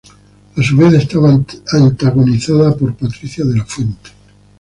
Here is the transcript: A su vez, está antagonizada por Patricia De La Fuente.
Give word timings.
A 0.57 0.63
su 0.63 0.77
vez, 0.77 0.93
está 0.95 1.19
antagonizada 1.77 2.75
por 2.75 2.95
Patricia 2.95 3.45
De 3.45 3.55
La 3.55 3.65
Fuente. 3.65 4.09